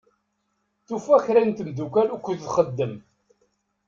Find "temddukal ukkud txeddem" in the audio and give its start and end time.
1.51-2.93